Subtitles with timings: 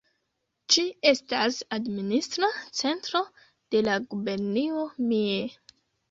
[0.75, 3.21] Ĝi estas administra centro
[3.75, 5.37] de la gubernio Mie.